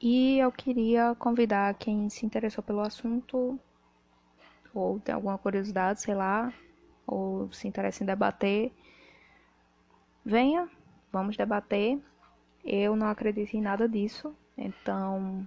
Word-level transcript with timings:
E 0.00 0.38
eu 0.38 0.52
queria 0.52 1.14
convidar 1.16 1.74
quem 1.74 2.08
se 2.08 2.24
interessou 2.24 2.62
pelo 2.62 2.80
assunto 2.80 3.58
ou 4.72 5.00
tem 5.00 5.14
alguma 5.14 5.36
curiosidade, 5.36 6.00
sei 6.00 6.14
lá, 6.14 6.52
ou 7.06 7.50
se 7.52 7.66
interessa 7.66 8.04
em 8.04 8.06
debater, 8.06 8.72
venha, 10.24 10.68
vamos 11.10 11.36
debater. 11.36 11.98
Eu 12.64 12.94
não 12.94 13.08
acredito 13.08 13.54
em 13.54 13.60
nada 13.60 13.88
disso, 13.88 14.34
então, 14.56 15.46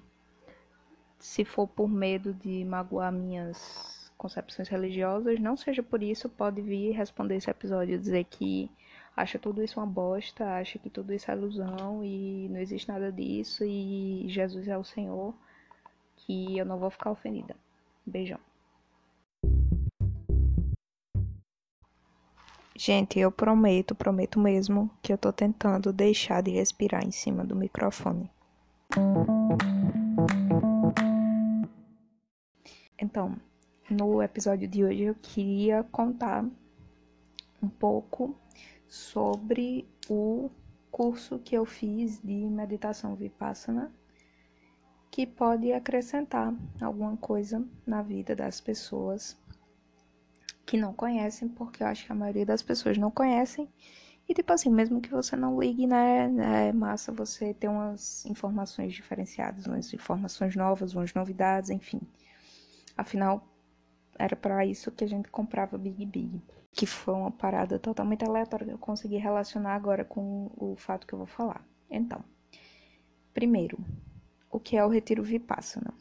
se 1.20 1.45
for 1.45 1.68
por 1.68 1.89
medo 1.89 2.33
de 2.33 2.65
magoar 2.65 3.11
minhas 3.11 4.11
concepções 4.18 4.68
religiosas, 4.68 5.39
não 5.39 5.55
seja 5.55 5.83
por 5.83 6.02
isso, 6.04 6.27
pode 6.27 6.61
vir 6.61 6.91
responder 6.91 7.36
esse 7.36 7.49
episódio 7.49 7.95
e 7.95 7.97
dizer 7.97 8.25
que 8.25 8.70
acha 9.16 9.38
tudo 9.38 9.64
isso 9.64 9.80
uma 9.80 9.86
bosta, 9.86 10.46
acha 10.55 10.80
que 10.80 10.89
tudo 10.89 11.14
isso 11.14 11.30
é 11.30 11.36
ilusão 11.36 12.04
e 12.04 12.48
não 12.50 12.59
existe 12.59 12.88
nada 12.88 13.12
disso 13.12 13.64
e 13.64 14.26
Jesus 14.27 14.68
é 14.68 14.77
o 14.77 14.84
Senhor, 14.84 15.34
que 16.18 16.58
eu 16.58 16.66
não 16.66 16.80
vou 16.80 16.90
ficar 16.90 17.12
ofendida. 17.12 17.55
Beijão. 18.05 18.40
Gente, 22.76 23.20
eu 23.20 23.32
prometo, 23.32 23.94
prometo 23.94 24.40
mesmo 24.40 24.90
que 25.04 25.13
eu 25.13 25.18
tô 25.18 25.32
tentando 25.32 25.93
deixar 25.93 26.41
de 26.41 26.52
respirar 26.52 27.05
em 27.05 27.12
cima 27.12 27.43
do 27.43 27.55
microfone. 27.55 28.27
Então, 32.98 33.35
no 33.90 34.21
episódio 34.23 34.68
de 34.68 34.84
hoje 34.84 35.04
eu 35.04 35.16
queria 35.16 35.84
contar 35.91 36.43
um 37.62 37.70
pouco 37.70 38.35
sobre 38.91 39.88
o 40.09 40.52
curso 40.91 41.40
que 41.40 41.55
eu 41.55 41.66
fiz 41.66 42.22
de 42.22 42.34
meditação 42.34 43.16
vipassana 43.16 43.90
que 45.09 45.26
pode 45.26 45.72
acrescentar 45.72 46.54
alguma 46.82 47.16
coisa 47.16 47.65
na 47.88 48.02
vida 48.02 48.35
das 48.35 48.60
pessoas 48.60 49.38
que 50.65 50.76
não 50.76 50.93
conhecem, 50.93 51.48
porque 51.48 51.82
eu 51.82 51.88
acho 51.88 52.05
que 52.05 52.12
a 52.12 52.15
maioria 52.15 52.46
das 52.46 52.62
pessoas 52.62 52.98
não 52.98 53.10
conhecem. 53.10 53.70
E 54.27 54.34
tipo 54.34 54.52
assim, 54.52 54.70
mesmo 54.70 54.99
que 54.99 55.10
você 55.10 55.37
não 55.37 55.58
ligue, 55.58 55.87
né, 55.87 56.68
é 56.68 56.74
massa 56.74 57.13
você 57.13 57.54
ter 57.54 57.70
umas 57.70 58.26
informações 58.26 58.93
diferenciadas, 58.93 59.68
umas 59.68 59.93
informações 59.93 60.54
novas, 60.54 60.93
umas 60.93 61.13
novidades, 61.13 61.70
enfim. 61.70 62.02
Afinal, 62.98 63.48
era 64.19 64.35
para 64.35 64.66
isso 64.66 64.91
que 64.91 65.06
a 65.06 65.08
gente 65.08 65.30
comprava 65.30 65.78
Big 65.78 66.06
Big, 66.06 66.41
que 66.72 66.86
foi 66.86 67.14
uma 67.14 67.31
parada 67.31 67.78
totalmente 67.78 68.24
aleatória 68.24 68.66
que 68.66 68.74
eu 68.74 68.78
consegui 68.78 69.18
relacionar 69.18 69.75
agora 69.75 70.06
com 70.06 70.52
o 70.58 70.75
fato 70.75 71.06
que 71.06 71.14
eu 71.14 71.18
vou 71.18 71.28
falar. 71.28 71.66
Então, 71.90 72.24
primeiro, 73.34 73.78
o 74.50 74.59
que 74.59 74.78
é 74.78 74.86
o 74.86 74.90
retiro 74.90 75.24
Vipassana? 75.24 75.94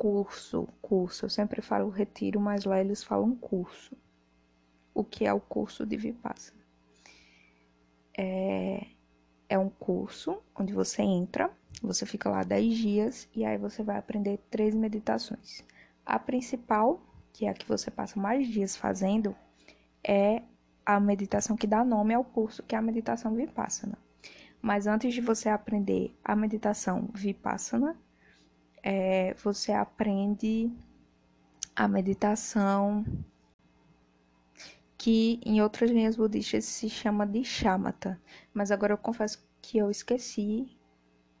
curso, 0.00 0.66
curso. 0.80 1.26
Eu 1.26 1.28
sempre 1.28 1.60
falo 1.60 1.90
retiro, 1.90 2.40
mas 2.40 2.64
lá 2.64 2.80
eles 2.80 3.04
falam 3.04 3.36
curso. 3.36 3.94
O 4.94 5.04
que 5.04 5.26
é 5.26 5.32
o 5.32 5.38
curso 5.38 5.84
de 5.84 5.94
Vipassana? 5.94 6.58
É, 8.16 8.86
é 9.46 9.58
um 9.58 9.68
curso 9.68 10.42
onde 10.58 10.72
você 10.72 11.02
entra, 11.02 11.50
você 11.82 12.06
fica 12.06 12.30
lá 12.30 12.42
10 12.42 12.78
dias 12.78 13.28
e 13.34 13.44
aí 13.44 13.58
você 13.58 13.82
vai 13.82 13.98
aprender 13.98 14.40
três 14.50 14.74
meditações. 14.74 15.62
A 16.06 16.18
principal, 16.18 17.02
que 17.32 17.46
é 17.46 17.50
a 17.50 17.54
que 17.54 17.66
você 17.66 17.90
passa 17.90 18.18
mais 18.18 18.48
dias 18.48 18.76
fazendo, 18.76 19.34
é 20.02 20.42
a 20.84 20.98
meditação 20.98 21.56
que 21.56 21.66
dá 21.66 21.84
nome 21.84 22.14
ao 22.14 22.24
curso, 22.24 22.62
que 22.62 22.74
é 22.74 22.78
a 22.78 22.82
meditação 22.82 23.34
Vipassana. 23.34 23.98
Mas 24.60 24.86
antes 24.86 25.14
de 25.14 25.20
você 25.20 25.48
aprender 25.48 26.14
a 26.24 26.36
meditação 26.36 27.08
Vipassana, 27.14 27.96
é, 28.82 29.34
você 29.34 29.72
aprende 29.72 30.70
a 31.74 31.88
meditação 31.88 33.04
que 34.98 35.40
em 35.46 35.62
outras 35.62 35.90
linhas 35.90 36.16
budistas 36.16 36.66
se 36.66 36.90
chama 36.90 37.26
de 37.26 37.42
shamatha, 37.42 38.20
mas 38.52 38.70
agora 38.70 38.92
eu 38.92 38.98
confesso 38.98 39.42
que 39.62 39.78
eu 39.78 39.90
esqueci 39.90 40.76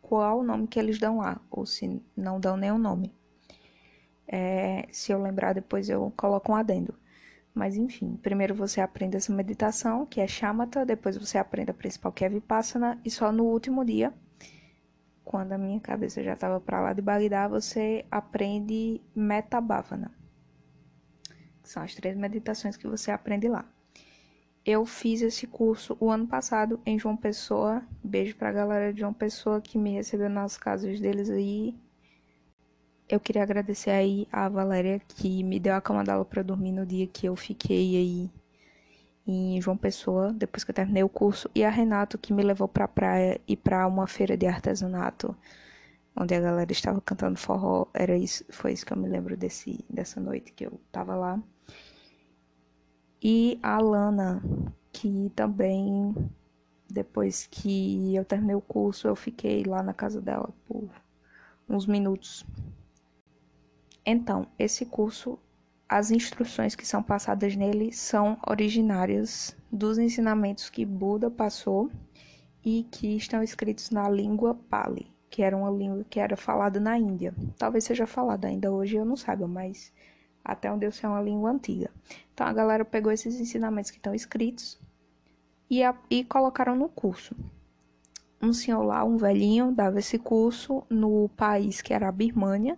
qual 0.00 0.40
o 0.40 0.42
nome 0.42 0.66
que 0.66 0.78
eles 0.78 0.98
dão 0.98 1.18
lá, 1.18 1.38
ou 1.50 1.66
se 1.66 2.02
não 2.16 2.40
dão 2.40 2.56
nenhum 2.56 2.78
nome. 2.78 3.14
É, 4.32 4.86
se 4.92 5.10
eu 5.12 5.20
lembrar 5.20 5.54
depois 5.54 5.88
eu 5.88 6.12
coloco 6.16 6.52
um 6.52 6.54
adendo. 6.54 6.94
Mas 7.52 7.76
enfim, 7.76 8.16
primeiro 8.22 8.54
você 8.54 8.80
aprende 8.80 9.16
essa 9.16 9.32
meditação, 9.32 10.06
que 10.06 10.20
é 10.20 10.26
shamatha, 10.26 10.86
depois 10.86 11.16
você 11.16 11.36
aprende 11.36 11.72
a 11.72 11.74
principal, 11.74 12.12
que 12.12 12.24
é 12.24 12.28
vipassana, 12.28 13.00
e 13.04 13.10
só 13.10 13.32
no 13.32 13.44
último 13.44 13.84
dia 13.84 14.14
quando 15.30 15.52
a 15.52 15.58
minha 15.58 15.78
cabeça 15.78 16.24
já 16.24 16.32
estava 16.32 16.60
para 16.60 16.80
lá 16.80 16.92
de 16.92 17.00
Bagdá, 17.00 17.46
você 17.46 18.04
aprende 18.10 19.00
Metabhavana. 19.14 20.10
São 21.62 21.84
as 21.84 21.94
três 21.94 22.16
meditações 22.16 22.76
que 22.76 22.88
você 22.88 23.12
aprende 23.12 23.48
lá. 23.48 23.64
Eu 24.66 24.84
fiz 24.84 25.22
esse 25.22 25.46
curso 25.46 25.96
o 26.00 26.10
ano 26.10 26.26
passado 26.26 26.80
em 26.84 26.98
João 26.98 27.16
Pessoa. 27.16 27.80
Beijo 28.02 28.34
para 28.34 28.48
a 28.48 28.52
galera 28.52 28.92
de 28.92 28.98
João 28.98 29.12
Pessoa 29.12 29.60
que 29.60 29.78
me 29.78 29.92
recebeu 29.92 30.28
nas 30.28 30.58
casas 30.58 30.98
deles 30.98 31.30
aí. 31.30 31.76
Eu 33.10 33.18
queria 33.18 33.42
agradecer 33.42 33.90
aí 33.90 34.28
a 34.30 34.48
Valéria 34.48 35.00
que 35.00 35.42
me 35.42 35.58
deu 35.58 35.74
a 35.74 35.80
cama 35.80 36.04
dela 36.04 36.24
para 36.24 36.44
dormir 36.44 36.70
no 36.70 36.86
dia 36.86 37.08
que 37.08 37.26
eu 37.26 37.34
fiquei 37.34 37.96
aí 37.96 38.30
em 39.26 39.60
João 39.60 39.76
Pessoa, 39.76 40.32
depois 40.32 40.62
que 40.62 40.70
eu 40.70 40.74
terminei 40.74 41.02
o 41.02 41.08
curso, 41.08 41.50
e 41.52 41.64
a 41.64 41.70
Renato 41.70 42.16
que 42.16 42.32
me 42.32 42.44
levou 42.44 42.68
para 42.68 42.84
a 42.84 42.88
praia 42.88 43.40
e 43.48 43.56
para 43.56 43.84
uma 43.88 44.06
feira 44.06 44.36
de 44.36 44.46
artesanato, 44.46 45.36
onde 46.14 46.36
a 46.36 46.40
galera 46.40 46.70
estava 46.70 47.00
cantando 47.00 47.36
forró. 47.36 47.86
Era 47.92 48.16
isso, 48.16 48.44
foi 48.48 48.74
isso 48.74 48.86
que 48.86 48.92
eu 48.92 48.96
me 48.96 49.08
lembro 49.08 49.36
desse 49.36 49.84
dessa 49.90 50.20
noite 50.20 50.52
que 50.52 50.64
eu 50.64 50.80
estava 50.86 51.16
lá. 51.16 51.42
E 53.20 53.58
a 53.60 53.80
Lana, 53.80 54.40
que 54.92 55.32
também 55.34 56.14
depois 56.88 57.48
que 57.50 58.14
eu 58.14 58.24
terminei 58.24 58.54
o 58.54 58.60
curso, 58.60 59.08
eu 59.08 59.16
fiquei 59.16 59.64
lá 59.64 59.82
na 59.82 59.92
casa 59.92 60.20
dela 60.20 60.50
por 60.68 60.88
uns 61.68 61.86
minutos. 61.86 62.46
Então, 64.12 64.44
esse 64.58 64.84
curso 64.84 65.38
as 65.88 66.10
instruções 66.10 66.74
que 66.74 66.84
são 66.84 67.00
passadas 67.00 67.54
nele 67.54 67.92
são 67.92 68.36
originárias 68.44 69.56
dos 69.70 69.98
ensinamentos 69.98 70.68
que 70.68 70.84
Buda 70.84 71.30
passou 71.30 71.88
e 72.64 72.88
que 72.90 73.16
estão 73.16 73.40
escritos 73.40 73.90
na 73.90 74.10
língua 74.10 74.52
Pali, 74.68 75.06
que 75.30 75.42
era 75.42 75.56
uma 75.56 75.70
língua 75.70 76.04
que 76.10 76.18
era 76.18 76.36
falada 76.36 76.80
na 76.80 76.98
Índia. 76.98 77.32
Talvez 77.56 77.84
seja 77.84 78.04
falada 78.04 78.48
ainda 78.48 78.72
hoje, 78.72 78.96
eu 78.96 79.04
não 79.04 79.16
saiba, 79.16 79.46
mas 79.46 79.92
até 80.44 80.72
onde 80.72 80.86
eu 80.86 80.90
sei 80.90 81.08
é 81.08 81.12
uma 81.12 81.22
língua 81.22 81.52
antiga. 81.52 81.88
Então 82.34 82.48
a 82.48 82.52
galera 82.52 82.84
pegou 82.84 83.12
esses 83.12 83.38
ensinamentos 83.38 83.92
que 83.92 83.98
estão 83.98 84.12
escritos 84.12 84.76
e, 85.70 85.84
a, 85.84 85.96
e 86.10 86.24
colocaram 86.24 86.74
no 86.74 86.88
curso. 86.88 87.36
Um 88.42 88.52
senhor 88.52 88.82
lá, 88.82 89.04
um 89.04 89.16
velhinho, 89.16 89.70
dava 89.70 90.00
esse 90.00 90.18
curso 90.18 90.82
no 90.90 91.28
país 91.36 91.80
que 91.80 91.94
era 91.94 92.08
a 92.08 92.12
Birmânia. 92.12 92.76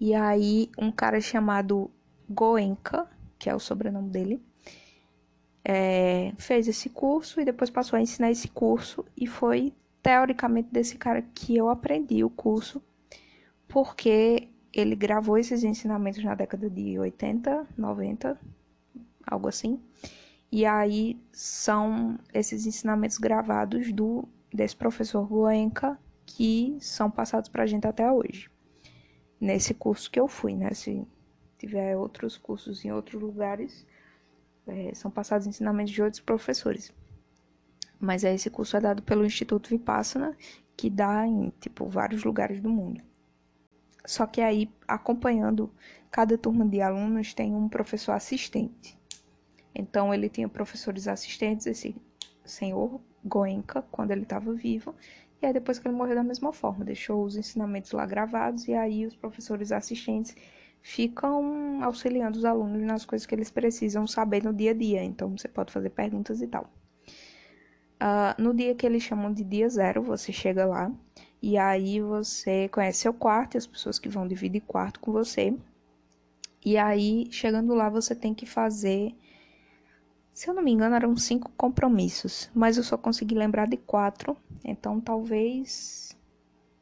E 0.00 0.14
aí 0.14 0.70
um 0.78 0.90
cara 0.90 1.20
chamado 1.20 1.90
Goenka, 2.28 3.08
que 3.38 3.48
é 3.48 3.54
o 3.54 3.60
sobrenome 3.60 4.10
dele, 4.10 4.42
é, 5.64 6.32
fez 6.36 6.68
esse 6.68 6.90
curso 6.90 7.40
e 7.40 7.44
depois 7.44 7.70
passou 7.70 7.96
a 7.96 8.02
ensinar 8.02 8.30
esse 8.30 8.48
curso 8.48 9.04
e 9.16 9.26
foi 9.26 9.72
teoricamente 10.02 10.68
desse 10.70 10.96
cara 10.96 11.22
que 11.34 11.56
eu 11.56 11.70
aprendi 11.70 12.22
o 12.22 12.28
curso, 12.28 12.82
porque 13.66 14.48
ele 14.72 14.94
gravou 14.94 15.38
esses 15.38 15.64
ensinamentos 15.64 16.22
na 16.22 16.34
década 16.34 16.68
de 16.68 16.98
80, 16.98 17.66
90, 17.78 18.38
algo 19.26 19.48
assim. 19.48 19.80
E 20.52 20.66
aí 20.66 21.18
são 21.32 22.18
esses 22.32 22.66
ensinamentos 22.66 23.18
gravados 23.18 23.92
do 23.92 24.28
desse 24.52 24.76
professor 24.76 25.26
Goenka 25.26 25.98
que 26.26 26.76
são 26.80 27.10
passados 27.10 27.48
para 27.48 27.64
a 27.64 27.66
gente 27.66 27.86
até 27.86 28.10
hoje. 28.10 28.53
Nesse 29.40 29.74
curso 29.74 30.10
que 30.10 30.18
eu 30.18 30.28
fui, 30.28 30.54
nesse 30.54 31.06
tiver 31.58 31.96
outros 31.96 32.36
cursos 32.36 32.84
em 32.84 32.92
outros 32.92 33.20
lugares, 33.20 33.86
é, 34.66 34.94
são 34.94 35.10
passados 35.10 35.46
ensinamentos 35.46 35.92
de 35.92 36.02
outros 36.02 36.20
professores. 36.20 36.92
Mas 37.98 38.24
é, 38.24 38.34
esse 38.34 38.50
curso 38.50 38.76
é 38.76 38.80
dado 38.80 39.02
pelo 39.02 39.24
Instituto 39.24 39.68
Vipassana, 39.70 40.36
que 40.76 40.90
dá 40.90 41.26
em 41.26 41.52
tipo 41.60 41.86
vários 41.86 42.24
lugares 42.24 42.60
do 42.60 42.68
mundo. 42.68 43.02
Só 44.06 44.26
que 44.26 44.40
aí, 44.40 44.70
acompanhando 44.86 45.70
cada 46.10 46.36
turma 46.36 46.66
de 46.66 46.80
alunos, 46.80 47.32
tem 47.32 47.54
um 47.54 47.68
professor 47.68 48.12
assistente. 48.12 48.98
Então, 49.74 50.12
ele 50.12 50.28
tinha 50.28 50.48
professores 50.48 51.08
assistentes, 51.08 51.66
esse 51.66 51.96
senhor 52.44 53.00
Goenka, 53.24 53.82
quando 53.90 54.10
ele 54.10 54.22
estava 54.22 54.52
vivo, 54.52 54.94
e 55.44 55.46
aí 55.46 55.52
depois 55.52 55.78
que 55.78 55.86
ele 55.86 55.96
morreu 55.96 56.14
da 56.14 56.24
mesma 56.24 56.52
forma, 56.52 56.84
deixou 56.84 57.22
os 57.22 57.36
ensinamentos 57.36 57.92
lá 57.92 58.06
gravados, 58.06 58.66
e 58.66 58.72
aí 58.72 59.04
os 59.06 59.14
professores 59.14 59.70
assistentes 59.72 60.34
ficam 60.82 61.82
auxiliando 61.84 62.38
os 62.38 62.44
alunos 62.46 62.82
nas 62.82 63.04
coisas 63.04 63.26
que 63.26 63.34
eles 63.34 63.50
precisam 63.50 64.06
saber 64.06 64.42
no 64.42 64.54
dia 64.54 64.70
a 64.70 64.74
dia. 64.74 65.04
Então, 65.04 65.36
você 65.36 65.46
pode 65.48 65.70
fazer 65.72 65.90
perguntas 65.90 66.40
e 66.40 66.46
tal. 66.46 66.70
Uh, 68.02 68.42
no 68.42 68.54
dia 68.54 68.74
que 68.74 68.86
eles 68.86 69.02
chamam 69.02 69.32
de 69.32 69.44
dia 69.44 69.68
zero, 69.68 70.02
você 70.02 70.32
chega 70.32 70.64
lá 70.66 70.90
E 71.42 71.56
aí 71.58 72.00
você 72.00 72.68
conhece 72.68 73.00
seu 73.00 73.14
quarto 73.14 73.54
e 73.54 73.58
as 73.58 73.66
pessoas 73.66 73.98
que 73.98 74.08
vão 74.08 74.26
dividir 74.26 74.62
quarto 74.62 74.98
com 75.00 75.12
você. 75.12 75.54
E 76.64 76.78
aí, 76.78 77.28
chegando 77.30 77.74
lá, 77.74 77.90
você 77.90 78.14
tem 78.14 78.34
que 78.34 78.46
fazer. 78.46 79.14
Se 80.34 80.50
eu 80.50 80.54
não 80.54 80.64
me 80.64 80.72
engano, 80.72 80.96
eram 80.96 81.16
cinco 81.16 81.48
compromissos, 81.56 82.50
mas 82.52 82.76
eu 82.76 82.82
só 82.82 82.98
consegui 82.98 83.36
lembrar 83.36 83.68
de 83.68 83.76
quatro. 83.76 84.36
Então 84.64 85.00
talvez 85.00 86.16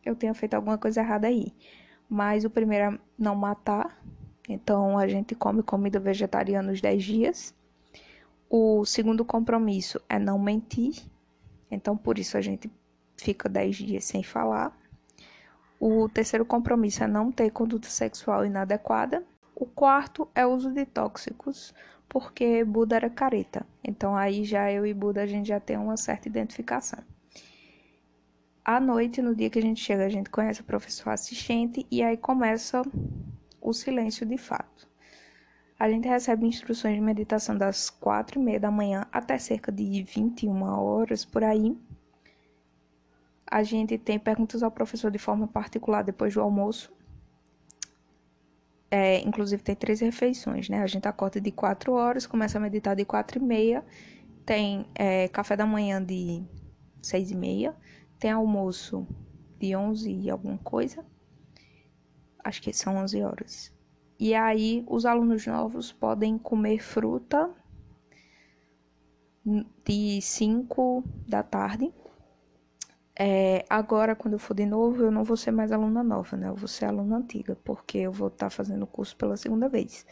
eu 0.02 0.16
tenha 0.16 0.32
feito 0.32 0.54
alguma 0.54 0.78
coisa 0.78 1.00
errada 1.00 1.26
aí. 1.26 1.54
Mas 2.08 2.46
o 2.46 2.50
primeiro 2.50 2.94
é 2.94 2.98
não 3.18 3.36
matar. 3.36 4.02
Então 4.48 4.96
a 4.98 5.06
gente 5.06 5.34
come 5.34 5.62
comida 5.62 6.00
vegetariana 6.00 6.72
os 6.72 6.80
10 6.80 7.04
dias. 7.04 7.54
O 8.48 8.86
segundo 8.86 9.22
compromisso 9.22 10.00
é 10.08 10.18
não 10.18 10.38
mentir. 10.38 11.04
Então 11.70 11.94
por 11.94 12.18
isso 12.18 12.38
a 12.38 12.40
gente 12.40 12.72
fica 13.18 13.50
10 13.50 13.76
dias 13.76 14.04
sem 14.04 14.22
falar. 14.22 14.74
O 15.78 16.08
terceiro 16.08 16.46
compromisso 16.46 17.04
é 17.04 17.06
não 17.06 17.30
ter 17.30 17.50
conduta 17.50 17.88
sexual 17.88 18.46
inadequada. 18.46 19.22
O 19.54 19.66
quarto 19.66 20.26
é 20.34 20.46
uso 20.46 20.72
de 20.72 20.86
tóxicos, 20.86 21.74
porque 22.12 22.62
Buda 22.62 22.96
era 22.96 23.08
careta. 23.08 23.66
Então 23.82 24.14
aí 24.14 24.44
já 24.44 24.70
eu 24.70 24.84
e 24.84 24.92
Buda 24.92 25.22
a 25.22 25.26
gente 25.26 25.48
já 25.48 25.58
tem 25.58 25.78
uma 25.78 25.96
certa 25.96 26.28
identificação. 26.28 27.02
À 28.62 28.78
noite, 28.78 29.22
no 29.22 29.34
dia 29.34 29.48
que 29.48 29.58
a 29.58 29.62
gente 29.62 29.82
chega, 29.82 30.04
a 30.04 30.10
gente 30.10 30.28
conhece 30.28 30.60
o 30.60 30.64
professor 30.64 31.08
assistente 31.08 31.86
e 31.90 32.02
aí 32.02 32.18
começa 32.18 32.82
o 33.62 33.72
silêncio 33.72 34.26
de 34.26 34.36
fato. 34.36 34.86
A 35.78 35.88
gente 35.88 36.06
recebe 36.06 36.46
instruções 36.46 36.94
de 36.94 37.00
meditação 37.00 37.56
das 37.56 37.88
quatro 37.88 38.38
e 38.38 38.44
meia 38.44 38.60
da 38.60 38.70
manhã 38.70 39.06
até 39.10 39.38
cerca 39.38 39.72
de 39.72 40.02
21 40.02 40.62
horas 40.64 41.24
por 41.24 41.42
aí. 41.42 41.74
A 43.50 43.62
gente 43.62 43.96
tem 43.96 44.18
perguntas 44.18 44.62
ao 44.62 44.70
professor 44.70 45.10
de 45.10 45.18
forma 45.18 45.48
particular 45.48 46.04
depois 46.04 46.34
do 46.34 46.42
almoço. 46.42 46.92
É, 48.94 49.20
inclusive 49.20 49.62
tem 49.62 49.74
três 49.74 50.00
refeições, 50.00 50.68
né? 50.68 50.82
A 50.82 50.86
gente 50.86 51.08
acorda 51.08 51.40
de 51.40 51.50
quatro 51.50 51.94
horas, 51.94 52.26
começa 52.26 52.58
a 52.58 52.60
meditar 52.60 52.94
de 52.94 53.06
quatro 53.06 53.38
e 53.38 53.42
meia, 53.42 53.82
tem 54.44 54.84
é, 54.94 55.28
café 55.28 55.56
da 55.56 55.64
manhã 55.64 56.04
de 56.04 56.44
seis 57.00 57.30
e 57.30 57.34
meia, 57.34 57.74
tem 58.18 58.30
almoço 58.30 59.06
de 59.58 59.74
11 59.74 60.12
e 60.12 60.28
alguma 60.28 60.58
coisa. 60.58 61.02
Acho 62.44 62.60
que 62.60 62.70
são 62.74 62.96
11 62.98 63.22
horas. 63.22 63.72
E 64.20 64.34
aí 64.34 64.84
os 64.86 65.06
alunos 65.06 65.46
novos 65.46 65.90
podem 65.90 66.36
comer 66.36 66.78
fruta 66.78 67.50
de 69.86 70.20
5 70.20 71.02
da 71.26 71.42
tarde. 71.42 71.90
É, 73.18 73.64
agora, 73.68 74.14
quando 74.16 74.34
eu 74.34 74.38
for 74.38 74.54
de 74.54 74.64
novo, 74.66 75.02
eu 75.04 75.10
não 75.10 75.24
vou 75.24 75.36
ser 75.36 75.50
mais 75.50 75.70
aluna 75.72 76.02
nova, 76.02 76.36
né? 76.36 76.48
Eu 76.48 76.54
vou 76.54 76.68
ser 76.68 76.86
aluna 76.86 77.18
antiga, 77.18 77.56
porque 77.64 77.98
eu 77.98 78.12
vou 78.12 78.28
estar 78.28 78.46
tá 78.46 78.50
fazendo 78.50 78.82
o 78.84 78.86
curso 78.86 79.16
pela 79.16 79.36
segunda 79.36 79.68
vez. 79.68 80.06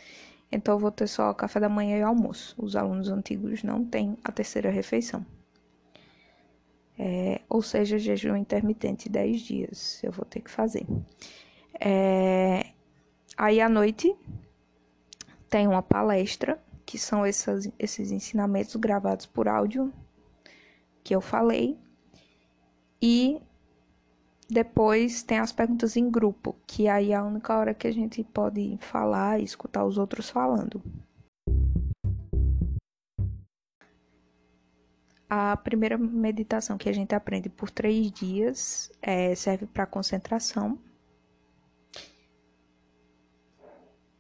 Então, 0.53 0.75
eu 0.75 0.79
vou 0.79 0.91
ter 0.91 1.07
só 1.07 1.33
café 1.35 1.61
da 1.61 1.69
manhã 1.69 1.99
e 1.99 2.03
almoço. 2.03 2.55
Os 2.59 2.77
alunos 2.77 3.09
antigos 3.09 3.63
não 3.63 3.85
têm 3.85 4.19
a 4.25 4.33
terceira 4.33 4.71
refeição. 4.71 5.25
É, 6.99 7.41
ou 7.49 7.63
seja, 7.63 7.99
jejum 7.99 8.37
intermitente 8.37 9.09
10 9.09 9.41
dias 9.41 10.05
eu 10.05 10.13
vou 10.13 10.25
ter 10.27 10.41
que 10.41 10.51
fazer. 10.51 10.87
É, 11.81 12.67
aí 13.39 13.59
à 13.59 13.71
noite 13.71 14.15
tem 15.49 15.67
uma 15.67 15.81
palestra, 15.83 16.63
que 16.85 16.99
são 16.99 17.25
essas, 17.25 17.71
esses 17.79 18.11
ensinamentos 18.11 18.77
gravados 18.77 19.25
por 19.25 19.49
áudio 19.49 19.91
que 21.03 21.15
eu 21.15 21.23
falei. 21.23 21.79
E 23.03 23.41
depois 24.49 25.23
tem 25.23 25.39
as 25.39 25.53
perguntas 25.53 25.97
em 25.97 26.11
grupo, 26.11 26.57
que 26.67 26.89
aí 26.89 27.13
é 27.13 27.15
a 27.17 27.25
única 27.25 27.57
hora 27.57 27.73
que 27.73 27.87
a 27.87 27.93
gente 27.93 28.23
pode 28.25 28.77
falar 28.81 29.39
e 29.39 29.45
escutar 29.45 29.85
os 29.85 29.97
outros 29.97 30.29
falando. 30.29 30.83
A 35.29 35.57
primeira 35.57 35.97
meditação 35.97 36.77
que 36.77 36.89
a 36.89 36.93
gente 36.93 37.15
aprende 37.15 37.49
por 37.49 37.71
três 37.71 38.11
dias 38.11 38.91
é, 39.01 39.33
serve 39.37 39.67
para 39.67 39.87
concentração. 39.87 40.77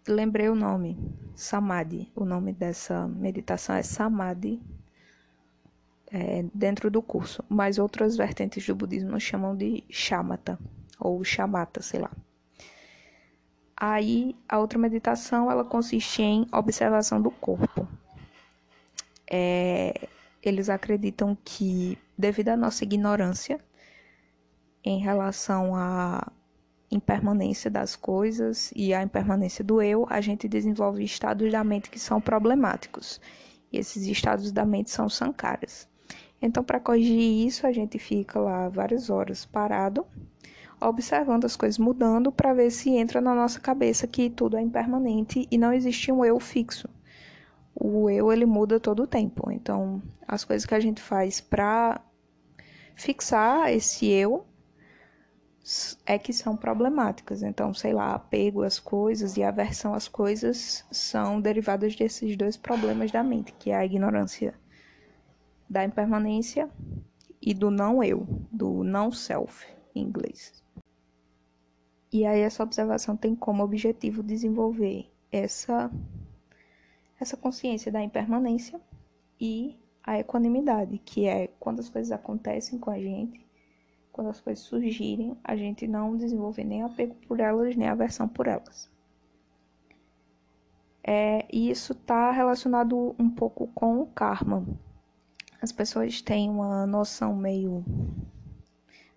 Lembrei 0.06 0.48
o 0.48 0.54
nome, 0.54 0.96
Samadhi. 1.34 2.12
O 2.14 2.24
nome 2.24 2.52
dessa 2.52 3.08
meditação 3.08 3.74
é 3.74 3.82
Samadhi, 3.82 4.62
é, 6.12 6.44
dentro 6.54 6.90
do 6.90 7.00
curso. 7.00 7.44
Mas 7.48 7.78
outras 7.78 8.16
vertentes 8.16 8.66
do 8.66 8.74
budismo 8.74 9.18
chamam 9.20 9.56
de 9.56 9.84
Shamatha, 9.88 10.58
ou 10.98 11.22
Shamatha, 11.24 11.82
sei 11.82 12.00
lá. 12.00 12.10
Aí, 13.76 14.36
a 14.48 14.58
outra 14.58 14.78
meditação, 14.78 15.50
ela 15.50 15.64
consiste 15.64 16.22
em 16.22 16.46
observação 16.52 17.20
do 17.20 17.30
corpo. 17.30 17.88
É, 19.30 20.08
eles 20.42 20.68
acreditam 20.68 21.36
que, 21.42 21.96
devido 22.18 22.50
à 22.50 22.56
nossa 22.56 22.84
ignorância 22.84 23.58
em 24.84 24.98
relação 24.98 25.74
à 25.74 26.30
impermanência 26.90 27.70
das 27.70 27.94
coisas 27.94 28.72
e 28.74 28.92
à 28.92 29.02
impermanência 29.02 29.64
do 29.64 29.80
eu, 29.80 30.06
a 30.10 30.20
gente 30.20 30.48
desenvolve 30.48 31.04
estados 31.04 31.50
da 31.50 31.62
mente 31.62 31.88
que 31.88 31.98
são 31.98 32.20
problemáticos. 32.20 33.20
E 33.72 33.78
esses 33.78 34.04
estados 34.06 34.50
da 34.50 34.64
mente 34.64 34.90
são 34.90 35.08
sankaras. 35.08 35.89
Então, 36.42 36.64
para 36.64 36.80
corrigir 36.80 37.46
isso, 37.46 37.66
a 37.66 37.72
gente 37.72 37.98
fica 37.98 38.38
lá 38.40 38.68
várias 38.68 39.10
horas 39.10 39.44
parado, 39.44 40.06
observando 40.80 41.44
as 41.44 41.56
coisas 41.56 41.78
mudando 41.78 42.32
para 42.32 42.54
ver 42.54 42.70
se 42.70 42.90
entra 42.90 43.20
na 43.20 43.34
nossa 43.34 43.60
cabeça 43.60 44.06
que 44.06 44.30
tudo 44.30 44.56
é 44.56 44.62
impermanente 44.62 45.46
e 45.50 45.58
não 45.58 45.72
existe 45.72 46.10
um 46.10 46.24
eu 46.24 46.40
fixo 46.40 46.88
o 47.74 48.10
eu 48.10 48.30
ele 48.32 48.46
muda 48.46 48.78
todo 48.78 49.04
o 49.04 49.06
tempo. 49.06 49.50
Então, 49.50 50.02
as 50.28 50.44
coisas 50.44 50.66
que 50.66 50.74
a 50.74 50.80
gente 50.80 51.00
faz 51.00 51.40
para 51.40 52.00
fixar 52.94 53.72
esse 53.72 54.06
eu 54.06 54.46
é 56.04 56.18
que 56.18 56.32
são 56.32 56.56
problemáticas. 56.56 57.42
Então, 57.42 57.72
sei 57.72 57.92
lá, 57.94 58.14
apego 58.14 58.62
às 58.62 58.78
coisas 58.78 59.36
e 59.36 59.42
aversão 59.42 59.94
às 59.94 60.08
coisas 60.08 60.84
são 60.90 61.40
derivadas 61.40 61.96
desses 61.96 62.36
dois 62.36 62.56
problemas 62.56 63.10
da 63.10 63.22
mente, 63.22 63.52
que 63.58 63.70
é 63.70 63.76
a 63.76 63.84
ignorância 63.84 64.54
da 65.70 65.84
impermanência 65.84 66.68
e 67.40 67.54
do 67.54 67.70
não 67.70 68.02
eu, 68.02 68.26
do 68.50 68.82
não 68.82 69.12
self 69.12 69.64
em 69.94 70.02
inglês. 70.02 70.60
E 72.12 72.26
aí 72.26 72.40
essa 72.40 72.64
observação 72.64 73.16
tem 73.16 73.36
como 73.36 73.62
objetivo 73.62 74.20
desenvolver 74.20 75.08
essa 75.30 75.88
essa 77.20 77.36
consciência 77.36 77.92
da 77.92 78.02
impermanência 78.02 78.80
e 79.38 79.78
a 80.02 80.18
equanimidade, 80.18 80.98
que 80.98 81.26
é 81.26 81.48
quando 81.60 81.78
as 81.78 81.88
coisas 81.88 82.10
acontecem 82.10 82.78
com 82.78 82.90
a 82.90 82.98
gente, 82.98 83.46
quando 84.10 84.28
as 84.30 84.40
coisas 84.40 84.64
surgirem, 84.64 85.36
a 85.44 85.54
gente 85.54 85.86
não 85.86 86.16
desenvolver 86.16 86.64
nem 86.64 86.82
apego 86.82 87.14
por 87.28 87.38
elas, 87.38 87.76
nem 87.76 87.88
aversão 87.88 88.26
por 88.26 88.46
elas. 88.48 88.90
É, 91.04 91.46
e 91.52 91.70
isso 91.70 91.92
está 91.92 92.30
relacionado 92.30 93.14
um 93.18 93.30
pouco 93.30 93.66
com 93.68 94.00
o 94.00 94.06
karma. 94.06 94.66
As 95.60 95.72
pessoas 95.72 96.20
têm 96.22 96.48
uma 96.48 96.86
noção 96.86 97.34
meio 97.36 97.84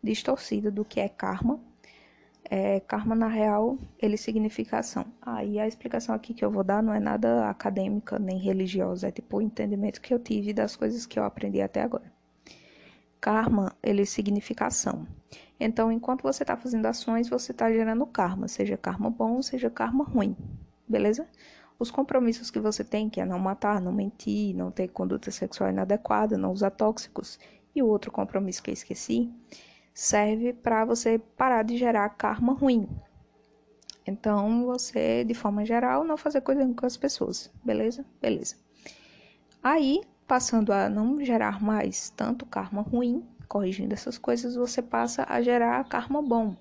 distorcida 0.02 0.70
do 0.70 0.84
que 0.84 1.00
é 1.00 1.08
karma 1.08 1.60
é, 2.50 2.80
karma, 2.82 3.16
na 3.16 3.28
real, 3.28 3.78
ele 3.98 4.18
significa 4.18 4.78
ação. 4.78 5.06
Ah, 5.22 5.38
a 5.38 5.68
explicação 5.68 6.14
aqui 6.14 6.34
que 6.34 6.44
eu 6.44 6.52
vou 6.52 6.64
dar 6.64 6.84
não 6.84 6.94
é 6.94 7.00
nada 7.00 7.50
acadêmica 7.50 8.20
nem 8.20 8.38
religiosa, 8.38 9.08
é 9.08 9.12
tipo 9.12 9.38
o 9.38 9.42
entendimento 9.42 10.02
que 10.02 10.14
eu 10.14 10.20
tive 10.20 10.54
das 10.54 10.76
coisas 10.76 11.06
que 11.06 11.18
eu 11.18 11.24
aprendi 11.24 11.62
até 11.62 11.82
agora. 11.82 12.04
Karma, 13.20 13.74
ele 13.82 14.06
significa 14.06 14.68
ação. 14.68 15.08
Então, 15.60 15.92
enquanto 15.92 16.22
você 16.24 16.44
está 16.44 16.58
fazendo 16.58 16.86
ações, 16.86 17.30
você 17.30 17.54
está 17.54 17.72
gerando 17.72 18.06
karma, 18.06 18.48
seja 18.48 18.78
karma 18.78 19.10
bom, 19.10 19.42
seja 19.42 19.70
karma 19.70 20.04
ruim, 20.04 20.36
beleza? 20.88 21.26
Os 21.80 21.92
compromissos 21.92 22.50
que 22.50 22.60
você 22.60 22.84
tem, 22.84 23.10
que 23.10 23.20
é 23.20 23.26
não 23.26 23.40
matar, 23.40 23.82
não 23.82 23.92
mentir, 23.92 24.56
não 24.56 24.72
ter 24.72 24.88
conduta 24.88 25.32
sexual 25.32 25.70
inadequada, 25.70 26.38
não 26.38 26.52
usar 26.52 26.72
tóxicos, 26.72 27.40
e 27.76 27.82
o 27.82 27.88
outro 27.88 28.12
compromisso 28.12 28.62
que 28.62 28.70
eu 28.70 28.74
esqueci, 28.74 29.32
serve 29.94 30.54
para 30.54 30.86
você 30.86 31.20
parar 31.20 31.64
de 31.64 31.78
gerar 31.78 32.10
karma 32.10 32.54
ruim. 32.54 32.88
Então, 34.06 34.66
você, 34.66 35.24
de 35.24 35.34
forma 35.34 35.66
geral, 35.66 36.04
não 36.04 36.18
fazer 36.18 36.42
coisa 36.42 36.68
com 36.74 36.86
as 36.86 36.98
pessoas, 36.98 37.52
beleza? 37.64 38.06
Beleza. 38.22 38.56
Aí, 39.62 40.02
passando 40.28 40.74
a 40.74 40.90
não 40.90 41.24
gerar 41.24 41.62
mais 41.62 42.10
tanto 42.10 42.46
karma 42.46 42.82
ruim, 42.82 43.26
corrigindo 43.48 43.94
essas 43.94 44.18
coisas, 44.18 44.56
você 44.56 44.82
passa 44.82 45.26
a 45.28 45.42
gerar 45.42 45.84
karma 45.86 46.22
bom. 46.22 46.56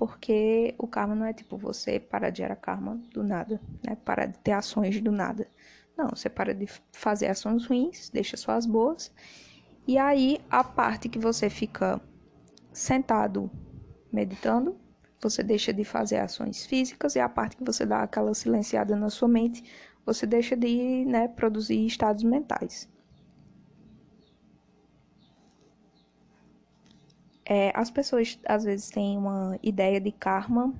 Porque 0.00 0.74
o 0.78 0.86
karma 0.86 1.14
não 1.14 1.26
é 1.26 1.34
tipo 1.34 1.58
você 1.58 2.00
parar 2.00 2.30
de 2.30 2.38
gerar 2.38 2.56
karma 2.56 2.98
do 3.12 3.22
nada, 3.22 3.60
né? 3.86 3.98
Parar 4.02 4.24
de 4.24 4.38
ter 4.38 4.52
ações 4.52 4.98
do 4.98 5.12
nada. 5.12 5.46
Não, 5.94 6.08
você 6.08 6.30
para 6.30 6.54
de 6.54 6.66
fazer 6.90 7.26
ações 7.26 7.66
ruins, 7.66 8.08
deixa 8.08 8.34
só 8.34 8.52
as 8.52 8.64
boas. 8.64 9.12
E 9.86 9.98
aí, 9.98 10.40
a 10.48 10.64
parte 10.64 11.06
que 11.06 11.18
você 11.18 11.50
fica 11.50 12.00
sentado 12.72 13.50
meditando, 14.10 14.74
você 15.20 15.42
deixa 15.42 15.70
de 15.70 15.84
fazer 15.84 16.16
ações 16.16 16.64
físicas 16.64 17.14
e 17.14 17.20
a 17.20 17.28
parte 17.28 17.58
que 17.58 17.62
você 17.64 17.84
dá 17.84 18.02
aquela 18.02 18.32
silenciada 18.32 18.96
na 18.96 19.10
sua 19.10 19.28
mente, 19.28 19.62
você 20.06 20.24
deixa 20.24 20.56
de 20.56 21.04
né, 21.04 21.28
produzir 21.28 21.84
estados 21.84 22.24
mentais. 22.24 22.88
É, 27.52 27.72
as 27.74 27.90
pessoas 27.90 28.38
às 28.46 28.62
vezes 28.62 28.90
têm 28.90 29.18
uma 29.18 29.58
ideia 29.60 30.00
de 30.00 30.12
karma 30.12 30.72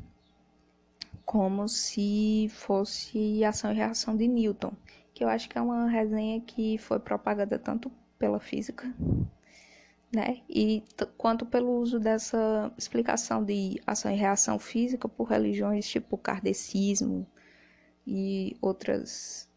como 1.26 1.66
se 1.68 2.48
fosse 2.48 3.44
ação 3.44 3.72
e 3.72 3.74
reação 3.74 4.16
de 4.16 4.28
Newton, 4.28 4.72
que 5.12 5.24
eu 5.24 5.28
acho 5.28 5.48
que 5.48 5.58
é 5.58 5.60
uma 5.60 5.88
resenha 5.88 6.40
que 6.40 6.78
foi 6.78 7.00
propagada 7.00 7.58
tanto 7.58 7.90
pela 8.16 8.38
física, 8.38 8.94
né, 10.14 10.42
e 10.48 10.84
quanto 11.18 11.44
pelo 11.44 11.72
uso 11.72 11.98
dessa 11.98 12.72
explicação 12.78 13.42
de 13.44 13.80
ação 13.84 14.12
e 14.12 14.16
reação 14.16 14.56
física 14.56 15.08
por 15.08 15.24
religiões 15.24 15.88
tipo 15.88 16.16
kardecismo 16.16 17.26
e 18.06 18.56
outras 18.62 19.48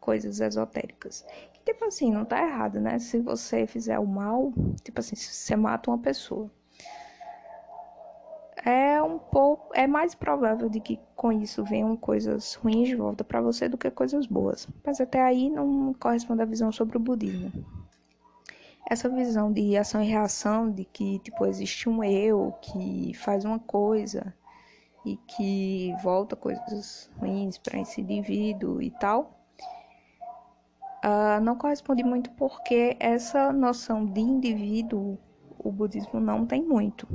coisas 0.00 0.40
esotéricas. 0.40 1.22
Tipo 1.64 1.86
assim, 1.86 2.12
não 2.12 2.24
tá 2.24 2.42
errado, 2.42 2.80
né? 2.80 2.98
Se 2.98 3.18
você 3.20 3.66
fizer 3.66 3.98
o 3.98 4.06
mal, 4.06 4.52
tipo 4.82 5.00
assim, 5.00 5.16
se 5.16 5.32
você 5.32 5.56
mata 5.56 5.90
uma 5.90 5.98
pessoa, 5.98 6.50
é 8.64 9.02
um 9.02 9.18
pouco 9.18 9.72
é 9.74 9.86
mais 9.86 10.14
provável 10.14 10.68
de 10.68 10.80
que 10.80 10.98
com 11.14 11.30
isso 11.30 11.64
venham 11.64 11.96
coisas 11.96 12.54
ruins 12.54 12.88
de 12.88 12.96
volta 12.96 13.22
para 13.22 13.40
você 13.40 13.68
do 13.68 13.76
que 13.78 13.90
coisas 13.90 14.26
boas. 14.26 14.66
Mas 14.84 15.00
até 15.00 15.22
aí 15.22 15.50
não 15.50 15.94
corresponde 15.94 16.42
à 16.42 16.46
visão 16.46 16.70
sobre 16.70 16.96
o 16.96 17.00
budismo. 17.00 17.52
Essa 18.88 19.08
visão 19.08 19.50
de 19.50 19.76
ação 19.76 20.02
e 20.02 20.06
reação, 20.06 20.70
de 20.70 20.84
que 20.84 21.18
tipo 21.20 21.46
existe 21.46 21.88
um 21.88 22.04
eu 22.04 22.54
que 22.60 23.12
faz 23.14 23.44
uma 23.44 23.58
coisa 23.58 24.34
e 25.04 25.16
que 25.16 25.94
volta 26.02 26.36
coisas 26.36 27.10
ruins 27.18 27.58
para 27.58 27.80
esse 27.80 28.00
indivíduo 28.00 28.80
e 28.80 28.90
tal, 28.90 29.43
uh, 31.04 31.40
não 31.42 31.56
corresponde 31.56 32.02
muito 32.02 32.30
porque 32.32 32.96
essa 32.98 33.52
noção 33.52 34.06
de 34.06 34.20
indivíduo 34.20 35.18
o 35.58 35.70
budismo 35.70 36.18
não 36.18 36.46
tem 36.46 36.62
muito 36.62 37.06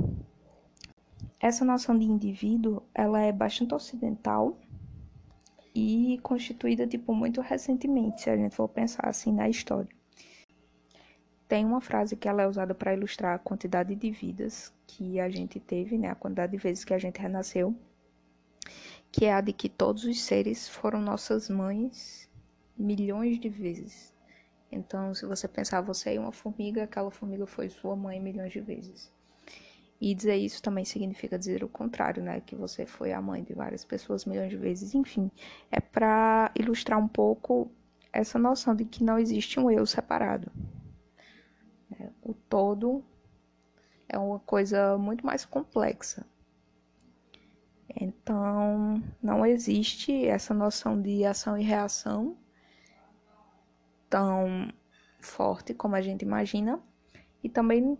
essa 1.40 1.64
noção 1.64 1.98
de 1.98 2.04
indivíduo, 2.04 2.82
ela 2.94 3.18
é 3.22 3.32
bastante 3.32 3.74
ocidental 3.74 4.58
e 5.74 6.20
constituída 6.22 6.86
tipo 6.86 7.14
muito 7.14 7.40
recentemente, 7.40 8.20
se 8.20 8.30
a 8.30 8.36
gente 8.36 8.54
for 8.54 8.68
pensar 8.68 9.08
assim 9.08 9.32
na 9.32 9.48
história. 9.48 9.88
Tem 11.48 11.64
uma 11.64 11.80
frase 11.80 12.14
que 12.14 12.28
ela 12.28 12.42
é 12.42 12.46
usada 12.46 12.74
para 12.74 12.92
ilustrar 12.92 13.34
a 13.34 13.38
quantidade 13.38 13.94
de 13.96 14.10
vidas 14.10 14.72
que 14.86 15.18
a 15.18 15.30
gente 15.30 15.58
teve, 15.58 15.96
né, 15.96 16.08
a 16.08 16.14
quantidade 16.14 16.52
de 16.52 16.58
vezes 16.58 16.84
que 16.84 16.92
a 16.92 16.98
gente 16.98 17.18
renasceu, 17.18 17.74
que 19.10 19.24
é 19.24 19.32
a 19.32 19.40
de 19.40 19.54
que 19.54 19.68
todos 19.68 20.04
os 20.04 20.20
seres 20.22 20.68
foram 20.68 21.00
nossas 21.00 21.48
mães 21.48 22.29
milhões 22.80 23.38
de 23.38 23.48
vezes. 23.48 24.14
Então, 24.72 25.14
se 25.14 25.26
você 25.26 25.46
pensar 25.46 25.80
você 25.80 26.14
é 26.14 26.20
uma 26.20 26.32
formiga, 26.32 26.84
aquela 26.84 27.10
formiga 27.10 27.46
foi 27.46 27.68
sua 27.68 27.94
mãe 27.94 28.20
milhões 28.20 28.52
de 28.52 28.60
vezes. 28.60 29.12
E 30.00 30.14
dizer 30.14 30.36
isso 30.36 30.62
também 30.62 30.84
significa 30.84 31.38
dizer 31.38 31.62
o 31.62 31.68
contrário, 31.68 32.22
né? 32.22 32.40
Que 32.40 32.56
você 32.56 32.86
foi 32.86 33.12
a 33.12 33.20
mãe 33.20 33.42
de 33.42 33.52
várias 33.52 33.84
pessoas 33.84 34.24
milhões 34.24 34.48
de 34.48 34.56
vezes. 34.56 34.94
Enfim, 34.94 35.30
é 35.70 35.78
para 35.78 36.50
ilustrar 36.58 36.98
um 36.98 37.08
pouco 37.08 37.70
essa 38.12 38.38
noção 38.38 38.74
de 38.74 38.84
que 38.86 39.04
não 39.04 39.18
existe 39.18 39.60
um 39.60 39.70
eu 39.70 39.84
separado. 39.84 40.50
Né? 41.90 42.10
O 42.22 42.32
todo 42.32 43.04
é 44.08 44.16
uma 44.16 44.38
coisa 44.38 44.96
muito 44.96 45.26
mais 45.26 45.44
complexa. 45.44 46.24
Então, 47.94 49.02
não 49.22 49.44
existe 49.44 50.24
essa 50.24 50.54
noção 50.54 51.00
de 51.00 51.24
ação 51.24 51.58
e 51.58 51.62
reação 51.62 52.36
tão 54.10 54.70
forte 55.20 55.72
como 55.72 55.94
a 55.94 56.00
gente 56.00 56.22
imagina. 56.22 56.80
E 57.42 57.48
também 57.48 57.96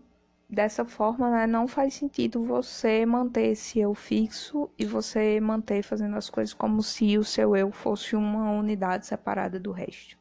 dessa 0.47 0.83
forma, 0.83 1.31
né, 1.31 1.47
não 1.47 1.67
faz 1.67 1.93
sentido 1.93 2.43
você 2.43 3.05
manter 3.05 3.47
esse 3.51 3.79
eu 3.79 3.95
fixo 3.95 4.69
e 4.77 4.85
você 4.85 5.39
manter 5.39 5.81
fazendo 5.81 6.17
as 6.17 6.29
coisas 6.29 6.53
como 6.53 6.83
se 6.83 7.17
o 7.17 7.23
seu 7.23 7.55
eu 7.55 7.71
fosse 7.71 8.15
uma 8.15 8.51
unidade 8.51 9.07
separada 9.07 9.57
do 9.57 9.71
resto. 9.71 10.19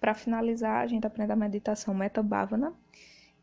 Para 0.00 0.14
finalizar, 0.14 0.82
a 0.82 0.86
gente 0.86 1.06
aprende 1.06 1.32
a 1.32 1.36
meditação 1.36 1.94
Metabhavana 1.94 2.72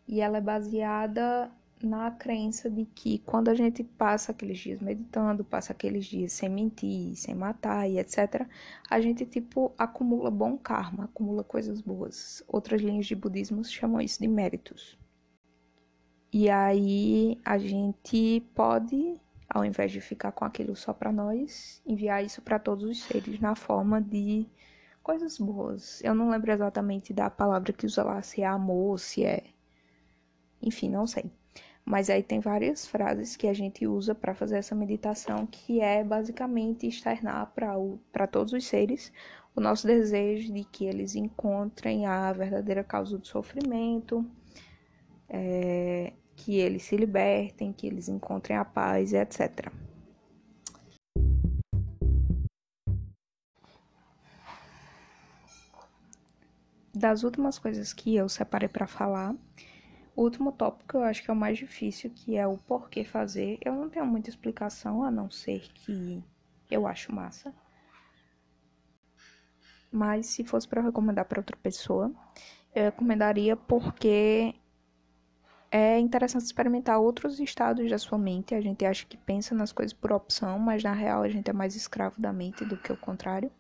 e 0.08 0.20
ela 0.20 0.38
é 0.38 0.42
baseada 0.42 1.50
na 1.82 2.10
crença 2.12 2.70
de 2.70 2.86
que 2.86 3.20
quando 3.20 3.50
a 3.50 3.54
gente 3.54 3.84
passa 3.84 4.32
aqueles 4.32 4.58
dias 4.58 4.80
meditando, 4.82 5.44
passa 5.44 5.74
aqueles 5.74 6.06
dias 6.06 6.32
sem 6.32 6.50
mentir, 6.50 7.16
sem 7.16 7.36
matar 7.36 7.90
e 7.90 8.00
etc, 8.00 8.48
a 8.90 9.02
gente 9.02 9.26
tipo 9.26 9.74
acumula 9.78 10.32
bom 10.32 10.58
karma, 10.58 11.06
acumula 11.06 11.44
coisas 11.44 11.82
boas. 11.82 12.44
Outras 12.48 12.82
linhas 12.82 13.06
de 13.06 13.16
budismo 13.16 13.64
chamam 13.64 14.02
isso 14.02 14.20
de 14.20 14.28
méritos. 14.28 14.98
E 16.32 16.50
aí 16.50 17.40
a 17.46 17.58
gente 17.58 18.42
pode, 18.54 19.22
ao 19.50 19.64
invés 19.64 19.92
de 19.92 20.02
ficar 20.02 20.32
com 20.32 20.44
aquilo 20.44 20.76
só 20.76 20.94
para 20.94 21.12
nós, 21.12 21.82
enviar 21.86 22.24
isso 22.24 22.42
para 22.42 22.60
todos 22.60 22.90
os 22.90 23.04
seres 23.04 23.40
na 23.40 23.56
forma 23.56 24.02
de 24.02 24.46
coisas 25.04 25.38
boas. 25.38 26.02
Eu 26.04 26.16
não 26.16 26.30
lembro 26.30 26.52
exatamente 26.52 27.14
da 27.14 27.30
palavra 27.30 27.72
que 27.72 27.86
usa 27.86 28.04
lá, 28.04 28.22
se 28.22 28.42
é 28.42 28.48
amor, 28.48 29.00
se 29.00 29.24
é. 29.24 29.44
Enfim, 30.62 30.90
não 30.90 31.06
sei. 31.06 31.32
Mas 31.86 32.10
aí 32.10 32.24
tem 32.24 32.40
várias 32.40 32.88
frases 32.88 33.38
que 33.38 33.48
a 33.48 33.54
gente 33.54 33.86
usa 33.86 34.16
para 34.16 34.34
fazer 34.34 34.58
essa 34.58 34.74
meditação, 34.74 35.46
que 35.46 35.82
é 35.82 36.04
basicamente 36.04 36.88
externar 36.88 37.54
para 37.54 38.26
todos 38.26 38.54
os 38.54 38.66
seres 38.66 39.14
o 39.56 39.62
nosso 39.62 39.86
desejo 39.86 40.52
de 40.52 40.64
que 40.64 40.86
eles 40.86 41.16
encontrem 41.16 42.08
a 42.08 42.34
verdadeira 42.34 42.84
causa 42.84 43.18
do 43.20 43.28
sofrimento, 43.28 44.26
é, 45.30 46.12
que 46.36 46.58
eles 46.58 46.84
se 46.84 46.98
libertem, 46.98 47.72
que 47.72 47.86
eles 47.86 48.10
encontrem 48.10 48.58
a 48.58 48.66
paz, 48.66 49.14
etc. 49.14 49.72
Das 56.94 57.24
últimas 57.24 57.60
coisas 57.60 57.94
que 57.94 58.16
eu 58.16 58.28
separei 58.28 58.70
para 58.70 58.88
falar, 58.88 59.36
o 60.16 60.24
último 60.24 60.52
tópico 60.52 60.98
eu 60.98 61.04
acho 61.04 61.22
que 61.22 61.30
é 61.30 61.34
o 61.34 61.38
mais 61.38 61.58
difícil, 61.58 62.10
que 62.10 62.38
é 62.38 62.48
o 62.48 62.58
porquê 62.58 63.04
fazer. 63.04 63.60
Eu 63.64 63.76
não 63.76 63.90
tenho 63.90 64.06
muita 64.06 64.30
explicação, 64.30 65.04
a 65.04 65.12
não 65.12 65.30
ser 65.30 65.68
que 65.74 66.24
eu 66.72 66.88
acho 66.88 67.14
massa. 67.14 67.54
Mas 69.92 70.28
se 70.28 70.44
fosse 70.44 70.68
para 70.68 70.82
recomendar 70.82 71.26
para 71.26 71.40
outra 71.40 71.58
pessoa, 71.58 72.12
eu 72.74 72.86
recomendaria 72.86 73.56
porque 73.56 74.56
é 75.70 76.00
interessante 76.00 76.46
experimentar 76.46 77.00
outros 77.00 77.40
estados 77.40 77.90
da 77.90 77.98
sua 77.98 78.18
mente. 78.18 78.56
A 78.56 78.62
gente 78.62 78.86
acha 78.86 79.06
que 79.06 79.18
pensa 79.18 79.54
nas 79.54 79.74
coisas 79.74 79.94
por 79.94 80.14
opção, 80.14 80.58
mas 80.58 80.84
na 80.84 80.94
real 80.94 81.24
a 81.24 81.30
gente 81.30 81.50
é 81.50 81.54
mais 81.54 81.76
escravo 81.76 82.22
da 82.22 82.32
mente 82.32 82.64
do 82.64 82.78
que 82.78 82.92
o 82.92 82.98
contrário. 82.98 83.52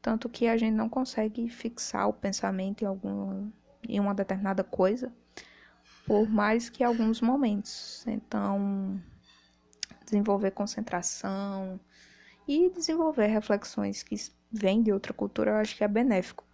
Tanto 0.00 0.28
que 0.28 0.48
a 0.48 0.56
gente 0.56 0.74
não 0.74 0.88
consegue 0.88 1.48
fixar 1.48 2.08
o 2.08 2.12
pensamento 2.12 2.82
em, 2.82 2.86
algum, 2.86 3.50
em 3.86 4.00
uma 4.00 4.14
determinada 4.14 4.64
coisa 4.64 5.12
por 6.06 6.28
mais 6.28 6.68
que 6.68 6.82
alguns 6.82 7.20
momentos. 7.20 8.04
Então, 8.06 9.00
desenvolver 10.04 10.50
concentração 10.50 11.80
e 12.46 12.70
desenvolver 12.70 13.26
reflexões 13.26 14.02
que 14.02 14.16
vêm 14.50 14.82
de 14.82 14.92
outra 14.92 15.12
cultura, 15.12 15.52
eu 15.52 15.56
acho 15.56 15.76
que 15.76 15.84
é 15.84 15.88
benéfico. 15.88 16.44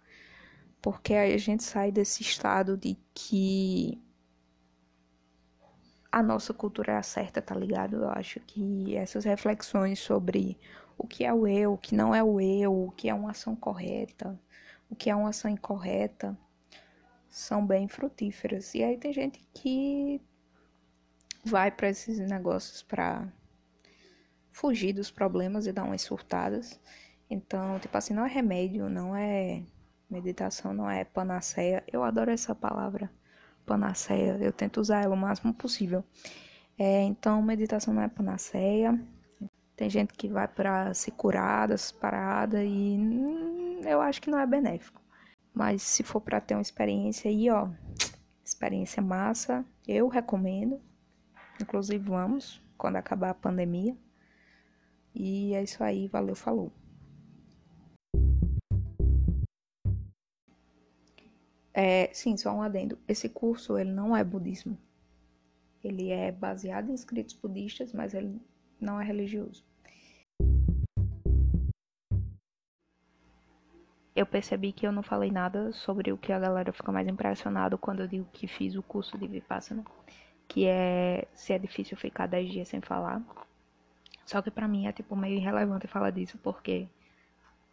Porque 0.81 1.13
aí 1.13 1.33
a 1.33 1.37
gente 1.37 1.63
sai 1.63 1.91
desse 1.91 2.21
estado 2.21 2.77
de 2.77 2.97
que 3.13 4.01
a 6.11 6.23
nossa 6.23 6.53
cultura 6.53 6.93
é 6.93 6.97
a 6.97 7.03
certa, 7.03 7.41
tá 7.41 7.53
ligado? 7.53 7.97
Eu 7.97 8.09
acho 8.09 8.39
que 8.39 8.95
essas 8.95 9.25
reflexões 9.25 9.99
sobre 9.99 10.57
o 10.97 11.07
que 11.07 11.23
é 11.23 11.33
o 11.33 11.47
eu, 11.47 11.73
o 11.73 11.77
que 11.77 11.95
não 11.95 12.15
é 12.15 12.23
o 12.23 12.39
eu, 12.41 12.87
o 12.87 12.91
que 12.91 13.09
é 13.09 13.13
uma 13.13 13.31
ação 13.31 13.55
correta, 13.55 14.39
o 14.89 14.95
que 14.95 15.09
é 15.09 15.15
uma 15.15 15.29
ação 15.29 15.51
incorreta, 15.51 16.37
são 17.29 17.65
bem 17.65 17.87
frutíferas. 17.87 18.73
E 18.73 18.83
aí 18.83 18.97
tem 18.97 19.13
gente 19.13 19.39
que 19.53 20.21
vai 21.45 21.71
para 21.71 21.89
esses 21.89 22.19
negócios 22.19 22.83
para 22.83 23.27
fugir 24.51 24.93
dos 24.93 25.09
problemas 25.09 25.67
e 25.67 25.71
dar 25.71 25.83
umas 25.83 26.01
surtadas. 26.01 26.79
Então, 27.29 27.79
tipo 27.79 27.95
assim, 27.97 28.13
não 28.13 28.25
é 28.25 28.29
remédio, 28.29 28.89
não 28.89 29.15
é 29.15 29.63
meditação, 30.09 30.73
não 30.73 30.89
é 30.89 31.03
panaceia. 31.05 31.83
Eu 31.91 32.03
adoro 32.03 32.31
essa 32.31 32.55
palavra, 32.55 33.09
panaceia. 33.65 34.37
Eu 34.41 34.51
tento 34.51 34.81
usar 34.81 35.03
ela 35.03 35.15
o 35.15 35.17
máximo 35.17 35.53
possível. 35.53 36.03
É, 36.77 37.03
então, 37.03 37.41
meditação 37.41 37.93
não 37.93 38.01
é 38.01 38.07
panaceia. 38.07 38.99
Tem 39.75 39.89
gente 39.89 40.13
que 40.13 40.27
vai 40.27 40.47
para 40.47 40.93
se 40.93 41.11
curar 41.11 41.67
das 41.69 41.91
paradas 41.91 42.61
e 42.63 42.97
hum, 42.99 43.81
eu 43.85 44.01
acho 44.01 44.21
que 44.21 44.29
não 44.29 44.39
é 44.39 44.45
benéfico. 44.45 45.01
Mas 45.53 45.81
se 45.81 46.03
for 46.03 46.21
para 46.21 46.39
ter 46.39 46.55
uma 46.55 46.61
experiência 46.61 47.29
aí, 47.29 47.49
ó, 47.49 47.69
Experiência 48.49 48.99
massa, 48.99 49.63
eu 49.87 50.07
recomendo. 50.07 50.81
Inclusive, 51.61 52.03
vamos 52.03 52.59
quando 52.79 52.95
acabar 52.95 53.29
a 53.29 53.33
pandemia. 53.35 53.95
E 55.13 55.53
é 55.53 55.61
isso 55.61 55.83
aí, 55.83 56.07
valeu, 56.07 56.35
falou. 56.35 56.71
É, 61.71 62.11
sim, 62.11 62.35
só 62.37 62.51
um 62.51 62.63
adendo. 62.63 62.97
Esse 63.07 63.29
curso 63.29 63.77
ele 63.77 63.91
não 63.91 64.17
é 64.17 64.23
budismo. 64.23 64.75
Ele 65.83 66.09
é 66.09 66.31
baseado 66.31 66.89
em 66.89 66.95
escritos 66.95 67.35
budistas, 67.35 67.93
mas 67.93 68.15
ele 68.15 68.41
não 68.81 68.99
é 68.99 69.05
religioso. 69.05 69.63
Eu 74.19 74.25
percebi 74.25 74.73
que 74.73 74.85
eu 74.85 74.91
não 74.91 75.01
falei 75.01 75.31
nada 75.31 75.71
sobre 75.71 76.11
o 76.11 76.17
que 76.17 76.33
a 76.33 76.39
galera 76.39 76.73
fica 76.73 76.91
mais 76.91 77.07
impressionado 77.07 77.77
quando 77.77 78.01
eu 78.01 78.07
digo 78.07 78.27
que 78.33 78.47
fiz 78.47 78.75
o 78.75 78.83
curso 78.83 79.17
de 79.17 79.25
Vipassana, 79.25 79.81
que 80.45 80.67
é 80.67 81.25
se 81.33 81.53
é 81.53 81.57
difícil 81.57 81.95
ficar 81.95 82.27
10 82.27 82.51
dias 82.51 82.67
sem 82.67 82.81
falar. 82.81 83.21
Só 84.25 84.41
que 84.41 84.51
para 84.51 84.67
mim 84.67 84.87
é 84.87 84.91
tipo 84.91 85.15
meio 85.15 85.37
irrelevante 85.37 85.87
falar 85.87 86.09
disso 86.09 86.37
porque 86.43 86.85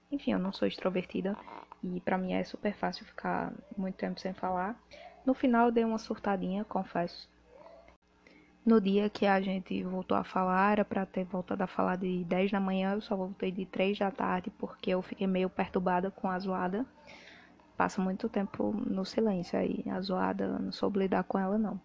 enfim, 0.09 0.35
eu 0.35 0.39
não 0.39 0.53
sou 0.53 0.69
extrovertida 0.69 1.37
e 1.83 2.01
para 2.01 2.17
mim 2.17 2.35
é 2.35 2.45
super 2.45 2.73
fácil 2.77 3.05
ficar 3.05 3.53
muito 3.77 3.97
tempo 3.97 4.21
sem 4.21 4.33
falar. 4.33 4.81
No 5.25 5.35
final 5.35 5.73
dei 5.73 5.85
uma 5.85 5.99
surtadinha, 5.99 6.65
confesso. 6.65 7.29
No 8.67 8.81
dia 8.81 9.09
que 9.09 9.25
a 9.25 9.41
gente 9.41 9.85
voltou 9.85 10.17
a 10.17 10.25
falar, 10.25 10.73
era 10.73 10.85
para 10.85 11.07
ter 11.07 11.25
voltado 11.25 11.63
a 11.63 11.69
falar 11.69 11.95
de 11.97 12.25
10 12.25 12.51
da 12.51 12.59
manhã, 12.59 12.95
eu 12.95 13.01
só 13.01 13.15
voltei 13.15 13.53
de 13.53 13.65
3 13.65 13.97
da 13.97 14.11
tarde 14.11 14.51
porque 14.59 14.91
eu 14.91 15.01
fiquei 15.01 15.25
meio 15.25 15.49
perturbada 15.49 16.11
com 16.11 16.29
a 16.29 16.37
zoada. 16.37 16.85
Passo 17.77 18.01
muito 18.01 18.29
tempo 18.29 18.73
no 18.73 19.05
silêncio 19.05 19.57
aí, 19.57 19.85
a 19.89 20.01
zoada, 20.01 20.59
não 20.59 20.73
soube 20.73 20.99
lidar 20.99 21.23
com 21.23 21.39
ela 21.39 21.57
não. 21.57 21.81